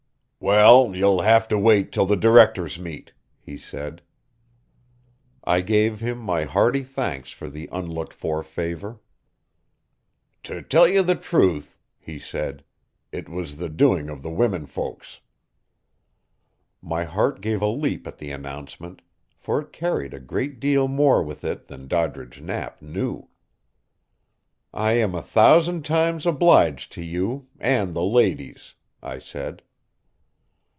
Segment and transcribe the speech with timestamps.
[0.43, 4.01] "Well, you'll have to wait till the directors meet," he said.
[5.43, 8.99] I gave him my hearty thanks for the unlooked for favor.
[10.41, 12.63] "To tell you the truth," he said,
[13.11, 15.19] "it was the doing of the women folks."
[16.81, 19.03] My heart gave a leap at the announcement,
[19.37, 23.27] for it carried a great deal more with it than Doddridge Knapp knew.
[24.73, 28.73] "I am a thousand times obliged to you and the ladies,"
[29.03, 29.61] I said.